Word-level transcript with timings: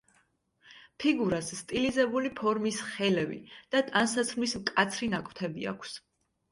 ფიგურას 1.03 1.51
სტილიზებული 1.59 2.33
ფორმის 2.41 2.81
ხელები 2.89 3.41
და 3.55 3.87
ტანსაცმლის 3.93 4.61
მკაცრი 4.65 5.13
ნაკვთები 5.17 5.75
აქვს. 5.77 5.97